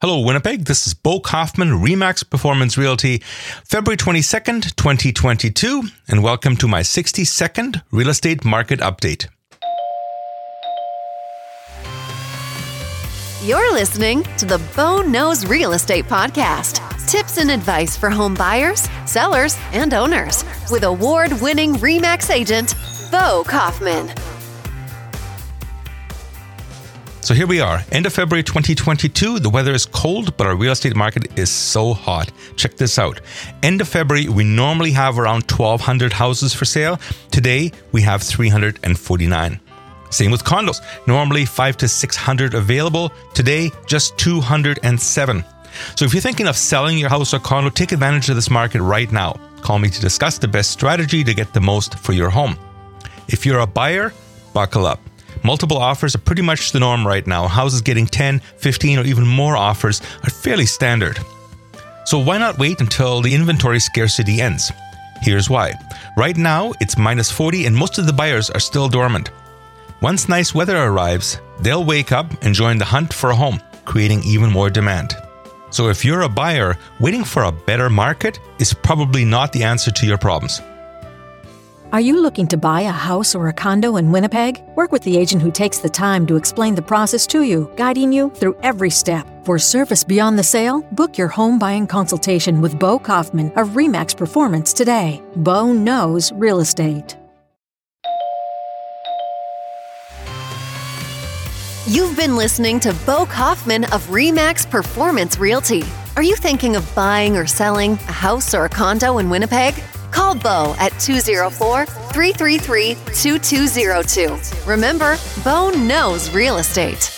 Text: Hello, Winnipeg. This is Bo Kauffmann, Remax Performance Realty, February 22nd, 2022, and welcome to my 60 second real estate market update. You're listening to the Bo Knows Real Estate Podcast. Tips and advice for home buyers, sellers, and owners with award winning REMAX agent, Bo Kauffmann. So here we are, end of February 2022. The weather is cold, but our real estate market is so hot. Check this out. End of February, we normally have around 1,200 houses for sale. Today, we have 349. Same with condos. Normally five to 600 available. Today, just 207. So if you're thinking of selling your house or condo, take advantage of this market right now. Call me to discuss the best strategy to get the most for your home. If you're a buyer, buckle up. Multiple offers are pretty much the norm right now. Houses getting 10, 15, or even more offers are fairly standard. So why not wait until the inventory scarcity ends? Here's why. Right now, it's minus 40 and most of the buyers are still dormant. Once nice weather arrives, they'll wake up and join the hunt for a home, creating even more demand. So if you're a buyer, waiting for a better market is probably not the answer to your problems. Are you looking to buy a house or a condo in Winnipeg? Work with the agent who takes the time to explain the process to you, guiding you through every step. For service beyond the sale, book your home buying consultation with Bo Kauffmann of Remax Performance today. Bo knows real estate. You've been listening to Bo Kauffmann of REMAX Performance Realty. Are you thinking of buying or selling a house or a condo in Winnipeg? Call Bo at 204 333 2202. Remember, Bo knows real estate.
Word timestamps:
Hello, 0.00 0.20
Winnipeg. 0.20 0.66
This 0.66 0.86
is 0.86 0.94
Bo 0.94 1.18
Kauffmann, 1.18 1.82
Remax 1.82 2.22
Performance 2.22 2.78
Realty, 2.78 3.18
February 3.64 3.96
22nd, 3.96 4.76
2022, 4.76 5.82
and 6.06 6.22
welcome 6.22 6.56
to 6.58 6.68
my 6.68 6.82
60 6.82 7.24
second 7.24 7.82
real 7.90 8.08
estate 8.08 8.44
market 8.44 8.78
update. 8.78 9.26
You're 13.42 13.72
listening 13.72 14.22
to 14.36 14.44
the 14.44 14.62
Bo 14.76 15.02
Knows 15.02 15.44
Real 15.46 15.72
Estate 15.72 16.04
Podcast. 16.04 16.78
Tips 17.08 17.38
and 17.38 17.50
advice 17.50 17.96
for 17.96 18.08
home 18.08 18.34
buyers, 18.34 18.88
sellers, 19.04 19.58
and 19.72 19.92
owners 19.92 20.44
with 20.70 20.84
award 20.84 21.32
winning 21.40 21.74
REMAX 21.74 22.30
agent, 22.30 22.76
Bo 23.10 23.42
Kauffmann. 23.44 24.14
So 27.28 27.34
here 27.34 27.46
we 27.46 27.60
are, 27.60 27.84
end 27.92 28.06
of 28.06 28.14
February 28.14 28.42
2022. 28.42 29.38
The 29.38 29.50
weather 29.50 29.72
is 29.72 29.84
cold, 29.84 30.34
but 30.38 30.46
our 30.46 30.56
real 30.56 30.72
estate 30.72 30.96
market 30.96 31.38
is 31.38 31.50
so 31.50 31.92
hot. 31.92 32.32
Check 32.56 32.78
this 32.78 32.98
out. 32.98 33.20
End 33.62 33.82
of 33.82 33.88
February, 33.88 34.30
we 34.30 34.44
normally 34.44 34.92
have 34.92 35.18
around 35.18 35.42
1,200 35.42 36.10
houses 36.10 36.54
for 36.54 36.64
sale. 36.64 36.98
Today, 37.30 37.70
we 37.92 38.00
have 38.00 38.22
349. 38.22 39.60
Same 40.08 40.30
with 40.30 40.42
condos. 40.42 40.80
Normally 41.06 41.44
five 41.44 41.76
to 41.76 41.86
600 41.86 42.54
available. 42.54 43.12
Today, 43.34 43.70
just 43.86 44.16
207. 44.16 45.44
So 45.96 46.06
if 46.06 46.14
you're 46.14 46.22
thinking 46.22 46.46
of 46.46 46.56
selling 46.56 46.96
your 46.96 47.10
house 47.10 47.34
or 47.34 47.40
condo, 47.40 47.68
take 47.68 47.92
advantage 47.92 48.30
of 48.30 48.36
this 48.36 48.48
market 48.48 48.80
right 48.80 49.12
now. 49.12 49.38
Call 49.60 49.78
me 49.78 49.90
to 49.90 50.00
discuss 50.00 50.38
the 50.38 50.48
best 50.48 50.70
strategy 50.70 51.22
to 51.24 51.34
get 51.34 51.52
the 51.52 51.60
most 51.60 51.98
for 51.98 52.14
your 52.14 52.30
home. 52.30 52.56
If 53.28 53.44
you're 53.44 53.60
a 53.60 53.66
buyer, 53.66 54.14
buckle 54.54 54.86
up. 54.86 55.07
Multiple 55.44 55.78
offers 55.78 56.14
are 56.14 56.20
pretty 56.20 56.42
much 56.42 56.72
the 56.72 56.80
norm 56.80 57.06
right 57.06 57.26
now. 57.26 57.46
Houses 57.48 57.80
getting 57.80 58.06
10, 58.06 58.40
15, 58.40 58.98
or 58.98 59.04
even 59.04 59.26
more 59.26 59.56
offers 59.56 60.00
are 60.24 60.30
fairly 60.30 60.66
standard. 60.66 61.18
So 62.04 62.18
why 62.18 62.38
not 62.38 62.58
wait 62.58 62.80
until 62.80 63.20
the 63.20 63.34
inventory 63.34 63.80
scarcity 63.80 64.40
ends? 64.40 64.72
Here's 65.20 65.50
why. 65.50 65.74
Right 66.16 66.36
now, 66.36 66.72
it's 66.80 66.96
minus 66.96 67.30
40 67.30 67.66
and 67.66 67.76
most 67.76 67.98
of 67.98 68.06
the 68.06 68.12
buyers 68.12 68.50
are 68.50 68.60
still 68.60 68.88
dormant. 68.88 69.30
Once 70.00 70.28
nice 70.28 70.54
weather 70.54 70.76
arrives, 70.76 71.40
they'll 71.60 71.84
wake 71.84 72.12
up 72.12 72.26
and 72.42 72.54
join 72.54 72.78
the 72.78 72.84
hunt 72.84 73.12
for 73.12 73.30
a 73.30 73.36
home, 73.36 73.60
creating 73.84 74.22
even 74.24 74.50
more 74.50 74.70
demand. 74.70 75.16
So 75.70 75.88
if 75.88 76.04
you're 76.04 76.22
a 76.22 76.28
buyer, 76.28 76.78
waiting 76.98 77.24
for 77.24 77.42
a 77.44 77.52
better 77.52 77.90
market 77.90 78.38
is 78.58 78.72
probably 78.72 79.24
not 79.24 79.52
the 79.52 79.64
answer 79.64 79.90
to 79.90 80.06
your 80.06 80.18
problems. 80.18 80.62
Are 81.90 82.02
you 82.02 82.20
looking 82.20 82.46
to 82.48 82.58
buy 82.58 82.82
a 82.82 82.90
house 82.90 83.34
or 83.34 83.48
a 83.48 83.52
condo 83.54 83.96
in 83.96 84.12
Winnipeg? 84.12 84.62
Work 84.76 84.92
with 84.92 85.02
the 85.04 85.16
agent 85.16 85.40
who 85.40 85.50
takes 85.50 85.78
the 85.78 85.88
time 85.88 86.26
to 86.26 86.36
explain 86.36 86.74
the 86.74 86.82
process 86.82 87.26
to 87.28 87.44
you, 87.44 87.72
guiding 87.76 88.12
you 88.12 88.28
through 88.28 88.58
every 88.62 88.90
step. 88.90 89.26
For 89.46 89.58
service 89.58 90.04
beyond 90.04 90.38
the 90.38 90.42
sale, 90.42 90.82
book 90.92 91.16
your 91.16 91.28
home 91.28 91.58
buying 91.58 91.86
consultation 91.86 92.60
with 92.60 92.78
Bo 92.78 92.98
Kauffmann 92.98 93.52
of 93.56 93.70
Remax 93.70 94.14
Performance 94.14 94.74
today. 94.74 95.22
Bo 95.36 95.72
knows 95.72 96.30
real 96.32 96.60
estate. 96.60 97.16
You've 101.86 102.18
been 102.18 102.36
listening 102.36 102.80
to 102.80 102.92
Bo 103.06 103.24
Kauffmann 103.24 103.84
of 103.94 104.06
REMAX 104.08 104.70
Performance 104.70 105.38
Realty. 105.38 105.84
Are 106.16 106.22
you 106.22 106.36
thinking 106.36 106.76
of 106.76 106.94
buying 106.94 107.34
or 107.38 107.46
selling 107.46 107.92
a 107.92 108.12
house 108.12 108.52
or 108.52 108.66
a 108.66 108.68
condo 108.68 109.16
in 109.16 109.30
Winnipeg? 109.30 109.82
Call 110.10 110.34
Bo 110.34 110.74
at 110.78 110.98
204 111.00 111.86
333 111.86 112.94
2202. 113.14 114.36
Remember, 114.68 115.16
Bo 115.44 115.70
knows 115.70 116.30
real 116.30 116.58
estate. 116.58 117.17